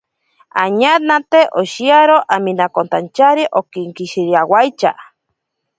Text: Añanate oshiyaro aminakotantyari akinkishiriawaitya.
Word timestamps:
Añanate 0.63 1.41
oshiyaro 1.59 2.17
aminakotantyari 2.35 3.43
akinkishiriawaitya. 3.59 4.91